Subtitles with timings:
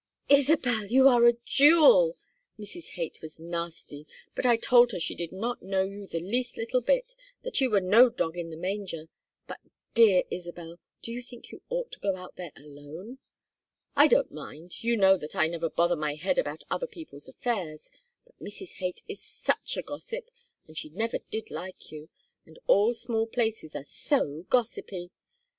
[0.29, 0.87] "Isabel!
[0.87, 2.17] You are a jewel!
[2.57, 2.93] Mrs.
[2.93, 6.81] Haight was nasty, but I told her she did not know you the least little
[6.81, 9.09] bit, that you were no dog in the manger.
[9.47, 9.59] But,
[9.93, 13.19] dear Isabel, do you think you ought to go out there alone?
[13.95, 17.91] I don't mind; you know that I never bother my head about other people's affairs,
[18.25, 18.77] but Mrs.
[18.77, 20.31] Haight is such a gossip,
[20.67, 22.09] and she never did like you,
[22.43, 25.11] and all small places are so gossipy.